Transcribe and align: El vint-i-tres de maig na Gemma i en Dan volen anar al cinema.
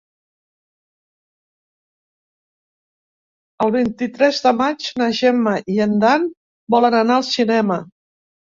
El 3.65 3.75
vint-i-tres 3.75 4.41
de 4.47 4.55
maig 4.63 4.89
na 5.03 5.11
Gemma 5.21 5.55
i 5.75 5.79
en 5.87 5.97
Dan 6.07 6.27
volen 6.77 6.99
anar 7.03 7.21
al 7.21 7.29
cinema. 7.33 7.83